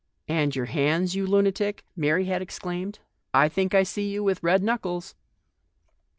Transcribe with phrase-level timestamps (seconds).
[0.27, 2.97] "And your hands, you lunatic?" Mary had exclaimed."
[3.35, 5.13] I think I see you with red knuckles